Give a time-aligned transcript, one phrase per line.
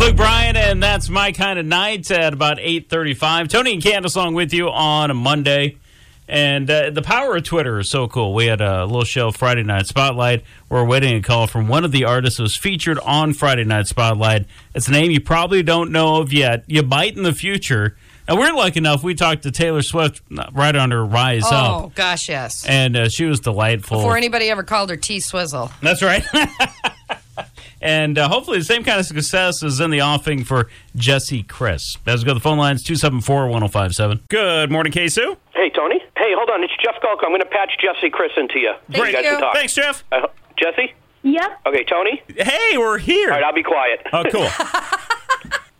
[0.00, 3.48] Luke Bryan, and that's my kind of night at about eight thirty-five.
[3.48, 5.76] Tony and Candace along with you on a Monday,
[6.26, 8.32] and uh, the power of Twitter is so cool.
[8.34, 10.42] We had a little show Friday Night Spotlight.
[10.70, 13.88] We're waiting a call from one of the artists who was featured on Friday Night
[13.88, 14.46] Spotlight.
[14.74, 16.64] It's a name you probably don't know of yet.
[16.66, 17.94] You might in the future.
[18.28, 19.02] And we're lucky enough.
[19.02, 20.22] We talked to Taylor Swift
[20.52, 22.64] right on her rise Oh up, Oh gosh, yes.
[22.64, 23.98] and uh, she was delightful.
[23.98, 25.72] Before anybody ever called her T Swizzle.
[25.82, 26.24] That's right.
[27.80, 31.96] and uh, hopefully the same kind of success is in the offing for Jessie Chris.
[32.06, 34.24] As we go to the phone lines, 274 1057.
[34.28, 35.36] Good morning, K-Sue.
[35.54, 35.98] Hey, Tony.
[36.16, 36.62] Hey, hold on.
[36.62, 37.24] It's Jeff Golko.
[37.24, 38.72] I'm going to patch Jessie Chris into you.
[38.90, 39.30] Thank you guys you.
[39.30, 39.54] can talk.
[39.54, 40.04] Thanks, Jeff.
[40.12, 40.26] Uh,
[40.58, 40.94] Jessie?
[41.22, 41.60] Yep.
[41.66, 42.22] Okay, Tony?
[42.36, 43.30] Hey, we're here.
[43.30, 44.06] All right, I'll be quiet.
[44.12, 44.48] Oh, cool.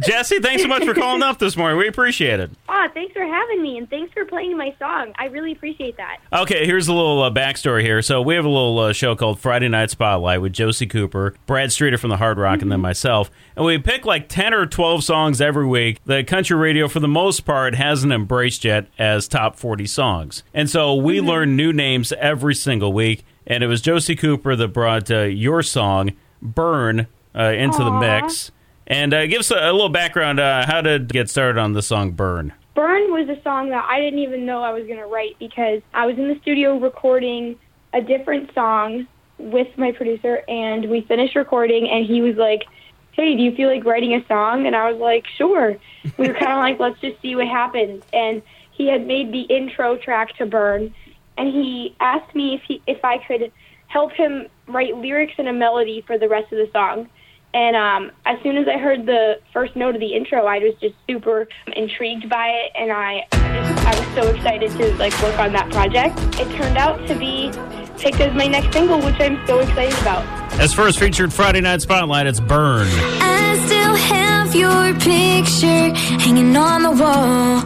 [0.00, 1.78] Jessie, thanks so much for calling up this morning.
[1.78, 2.50] We appreciate it.
[2.68, 5.12] Ah, thanks for having me, and thanks for playing my song.
[5.18, 6.18] I really appreciate that.
[6.32, 8.02] Okay, here's a little uh, backstory here.
[8.02, 11.70] So we have a little uh, show called Friday Night Spotlight with Josie Cooper, Brad
[11.70, 13.30] Streeter from the Hard Rock, and then myself.
[13.54, 17.08] And we pick like 10 or 12 songs every week that country radio, for the
[17.08, 20.42] most part, hasn't embraced yet as top 40 songs.
[20.52, 23.24] And so we learn new names every single week.
[23.46, 27.06] And it was Josie Cooper that brought uh, your song, Burn,
[27.36, 28.50] uh, into the mix.
[28.86, 30.40] And uh, give us a, a little background.
[30.40, 32.52] Uh, how did get started on the song Burn?
[32.74, 35.80] Burn was a song that I didn't even know I was going to write because
[35.92, 37.56] I was in the studio recording
[37.92, 39.06] a different song
[39.38, 42.64] with my producer, and we finished recording, and he was like,
[43.12, 44.66] Hey, do you feel like writing a song?
[44.66, 45.76] And I was like, Sure.
[46.18, 48.02] We were kind of like, Let's just see what happens.
[48.12, 50.92] And he had made the intro track to Burn,
[51.38, 53.52] and he asked me if he if I could
[53.86, 57.08] help him write lyrics and a melody for the rest of the song.
[57.54, 60.74] And um, as soon as I heard the first note of the intro, I was
[60.80, 65.38] just super intrigued by it, and I just, I was so excited to like work
[65.38, 66.18] on that project.
[66.40, 67.52] It turned out to be
[67.96, 70.24] picked as my next single, which I'm so excited about.
[70.60, 72.88] As first featured Friday Night Spotlight, it's Burn.
[72.90, 77.60] I still have your picture hanging on the wall.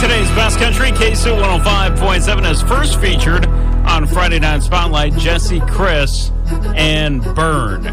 [0.00, 3.48] Today's best country, KSU 105.7, is first featured
[3.86, 6.30] on Friday Night Spotlight, Jessie Chris
[6.76, 7.84] and Burn.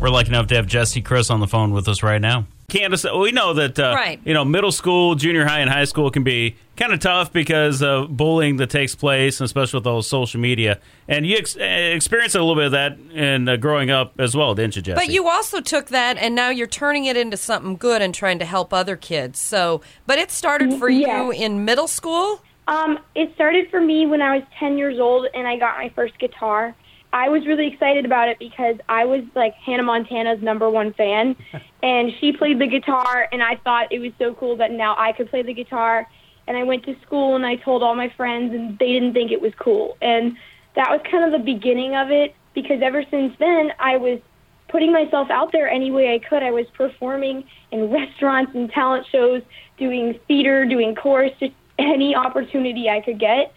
[0.00, 2.46] We're lucky enough to have Jessie Chris on the phone with us right now.
[2.68, 4.20] Candace, we know that uh, Right.
[4.24, 7.82] you know middle school, junior high, and high school can be kind of tough because
[7.82, 10.80] of bullying that takes place, and especially with all social media.
[11.06, 14.34] And you ex- uh, experienced a little bit of that in uh, growing up as
[14.34, 14.96] well, didn't you, Jessie?
[15.06, 18.38] But you also took that and now you're turning it into something good and trying
[18.40, 19.38] to help other kids.
[19.38, 21.24] So, but it started for Yeah.
[21.26, 22.42] you in middle school?
[22.66, 25.90] Um, it started for me when I was 10 years old and I got my
[25.94, 26.74] first guitar.
[27.12, 31.36] I was really excited about it because I was like Hannah Montana's number one fan,
[31.82, 35.12] and she played the guitar, and I thought it was so cool that now I
[35.12, 36.08] could play the guitar.
[36.46, 39.30] And I went to school and I told all my friends, and they didn't think
[39.30, 39.96] it was cool.
[40.02, 40.36] And
[40.74, 44.18] that was kind of the beginning of it because ever since then, I was
[44.68, 46.42] putting myself out there any way I could.
[46.42, 49.40] I was performing in restaurants and talent shows,
[49.78, 53.52] doing theater, doing chorus, just any opportunity I could get.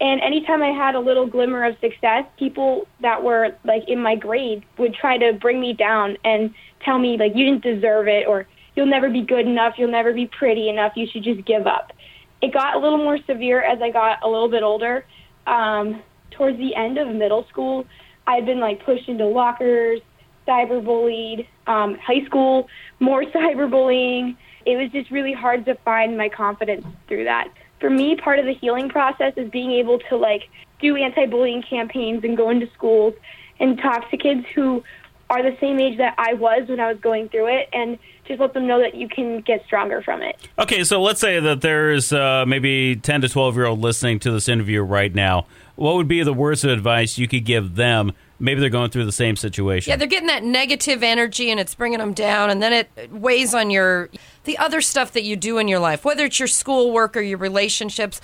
[0.00, 4.14] And anytime I had a little glimmer of success, people that were like in my
[4.14, 8.26] grade would try to bring me down and tell me like you didn't deserve it
[8.28, 8.46] or
[8.76, 11.92] you'll never be good enough, you'll never be pretty enough, you should just give up.
[12.40, 15.04] It got a little more severe as I got a little bit older.
[15.48, 17.84] Um, towards the end of middle school,
[18.28, 20.00] I'd been like pushed into lockers,
[20.46, 21.46] cyberbullied.
[21.66, 22.68] Um, high school,
[23.00, 24.36] more cyberbullying.
[24.68, 27.48] It was just really hard to find my confidence through that.
[27.80, 30.42] For me, part of the healing process is being able to like
[30.78, 33.14] do anti-bullying campaigns and go into schools
[33.58, 34.84] and talk to kids who
[35.30, 38.40] are the same age that I was when I was going through it and just
[38.40, 40.36] let them know that you can get stronger from it.
[40.58, 44.30] Okay, so let's say that there's uh, maybe 10 to 12 year old listening to
[44.30, 45.46] this interview right now.
[45.76, 48.12] What would be the words of advice you could give them?
[48.40, 49.90] Maybe they're going through the same situation.
[49.90, 53.52] Yeah, they're getting that negative energy and it's bringing them down, and then it weighs
[53.52, 54.10] on your
[54.44, 57.38] the other stuff that you do in your life, whether it's your schoolwork or your
[57.38, 58.20] relationships.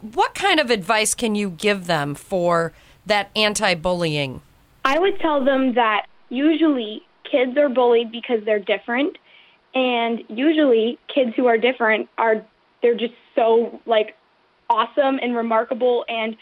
[0.00, 2.72] What kind of advice can you give them for
[3.04, 4.40] that anti-bullying?
[4.84, 9.18] I would tell them that usually kids are bullied because they're different,
[9.74, 12.42] and usually kids who are different are
[12.80, 14.16] they're just so like
[14.70, 16.34] awesome and remarkable, and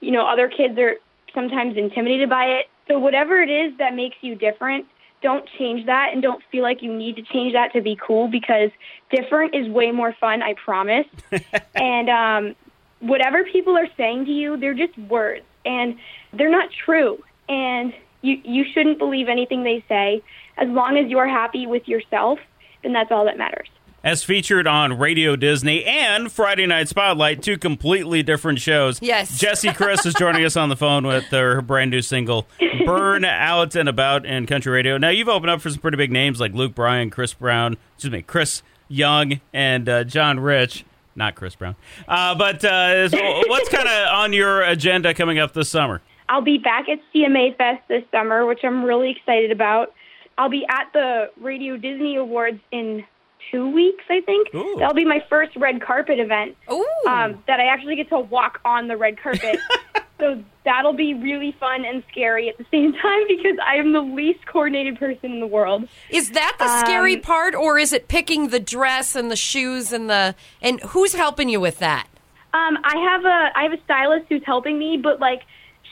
[0.00, 0.96] you know other kids are
[1.36, 2.66] sometimes intimidated by it.
[2.88, 4.86] So whatever it is that makes you different,
[5.22, 8.28] don't change that, and don't feel like you need to change that to be cool
[8.28, 8.70] because
[9.10, 10.42] different is way more fun.
[10.42, 11.06] I promise.
[11.74, 12.56] and um,
[13.00, 15.96] whatever people are saying to you, they're just words, and
[16.32, 17.22] they're not true.
[17.48, 17.92] And
[18.22, 20.22] you you shouldn't believe anything they say.
[20.58, 22.38] As long as you're happy with yourself,
[22.82, 23.68] then that's all that matters.
[24.06, 29.02] As featured on Radio Disney and Friday Night Spotlight, two completely different shows.
[29.02, 29.36] Yes.
[29.40, 32.46] Jessie Chris is joining us on the phone with her brand new single,
[32.84, 34.96] Burn Out and About in Country Radio.
[34.96, 38.12] Now, you've opened up for some pretty big names like Luke Bryan, Chris Brown, excuse
[38.12, 40.84] me, Chris Young, and uh, John Rich.
[41.16, 41.74] Not Chris Brown.
[42.06, 43.08] Uh, but uh,
[43.48, 46.00] what's kind of on your agenda coming up this summer?
[46.28, 49.94] I'll be back at CMA Fest this summer, which I'm really excited about.
[50.38, 53.04] I'll be at the Radio Disney Awards in
[53.50, 54.54] two weeks, I think.
[54.54, 54.76] Ooh.
[54.78, 58.88] That'll be my first red carpet event um, that I actually get to walk on
[58.88, 59.58] the red carpet.
[60.18, 64.00] so that'll be really fun and scary at the same time because I am the
[64.00, 65.88] least coordinated person in the world.
[66.10, 69.92] Is that the scary Um, part, or is it picking the dress and the shoes
[69.92, 72.06] and the and who's helping you with that?
[72.54, 75.42] Um, I have a I have a stylist who's helping me, but like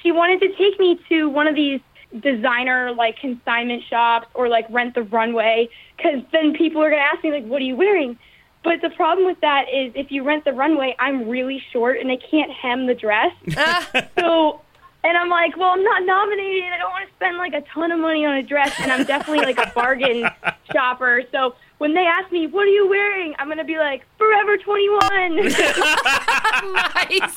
[0.02, 1.80] she wanted to take me to one of these
[2.20, 7.22] designer like consignment shops or like rent the runway because then people are gonna ask
[7.24, 8.18] me like, what are you wearing?
[8.62, 12.10] But the problem with that is if you rent the runway, I'm really short and
[12.10, 13.32] I can't hem the dress.
[14.18, 14.62] so,
[15.04, 16.64] and I'm like, well, I'm not nominated.
[16.72, 19.04] I don't want to spend like a ton of money on a dress, and I'm
[19.04, 20.28] definitely like a bargain
[20.72, 21.22] shopper.
[21.30, 23.34] So when they ask me, what are you wearing?
[23.38, 25.36] I'm gonna be like, Forever 21.
[25.36, 25.54] nice.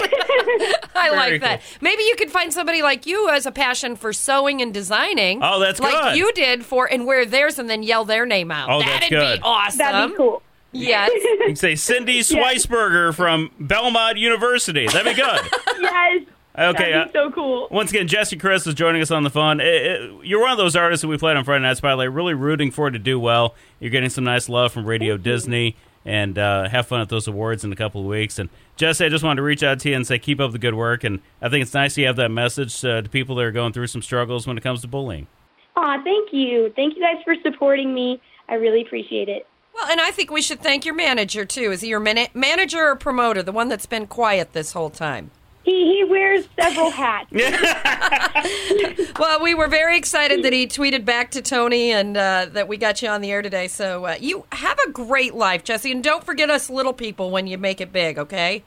[0.95, 1.61] I Very like that.
[1.61, 1.77] cool.
[1.81, 5.39] Maybe you could find somebody like you who has a passion for sewing and designing.
[5.43, 5.89] Oh, that's cool.
[5.91, 6.17] like good.
[6.17, 8.69] you did for and wear theirs and then yell their name out.
[8.69, 9.39] Oh, That'd good.
[9.39, 9.77] be awesome.
[9.77, 10.41] That'd be cool.
[10.71, 11.11] Yes.
[11.13, 14.87] You can say Cindy Sweisberger from Belmont University.
[14.87, 15.41] That'd be good.
[15.79, 16.23] Yes.
[16.57, 16.91] Okay.
[16.91, 17.67] That'd be uh, so cool.
[17.71, 19.59] Once again, Jessie Chris is joining us on the phone.
[19.59, 22.33] It- it- you're one of those artists that we played on Friday Night Spotlight, really
[22.35, 23.55] rooting for to do well.
[23.79, 27.63] You're getting some nice love from Radio Disney, and uh, have fun at those awards
[27.63, 28.37] in a couple of weeks.
[28.37, 30.59] And Jessie, I just wanted to reach out to you and say keep up the
[30.59, 31.03] good work.
[31.03, 33.73] And I think it's nice you have that message uh, to people that are going
[33.73, 35.27] through some struggles when it comes to bullying.
[35.75, 36.71] Aw, thank you.
[36.75, 38.21] Thank you guys for supporting me.
[38.47, 39.47] I really appreciate it.
[39.73, 41.71] Well, and I think we should thank your manager too.
[41.71, 45.31] Is he your mana- manager or promoter, the one that's been quiet this whole time?
[45.63, 47.31] He he wears several hats.
[49.19, 52.77] Well, we were very excited that he tweeted back to Tony and uh, that we
[52.77, 53.67] got you on the air today.
[53.67, 57.45] So uh, you have a great life, Jessie, and don't forget us little people when
[57.45, 58.17] you make it big.
[58.17, 58.63] Okay?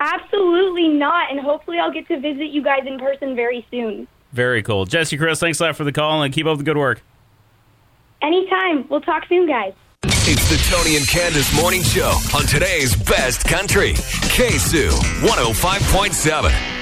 [0.00, 1.30] Absolutely not.
[1.30, 4.08] And hopefully I'll get to visit you guys in person very soon.
[4.32, 4.86] Very cool.
[4.86, 7.02] Jessie Chris, thanks a lot for the call, and keep up the good work.
[8.22, 8.88] Anytime.
[8.88, 9.74] We'll talk soon, guys.
[10.26, 13.92] It's the Tony and Candace Morning Show on today's best country.
[14.30, 16.73] K-Sue, 105.7.